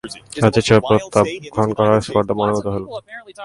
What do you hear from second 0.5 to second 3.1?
এই সেবা প্রত্যাখ্যান করার স্পর্ধা মনেও উদয় হল না।